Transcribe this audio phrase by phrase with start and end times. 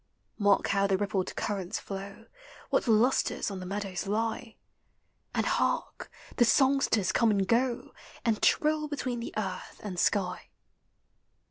[0.39, 2.25] 93 Mark how the rippled currents flow;
[2.71, 4.55] What lustres on the meadows lie!
[5.35, 6.09] And hark!
[6.37, 7.93] the songsters conic and go,
[8.25, 10.49] And trill between the earth and sky.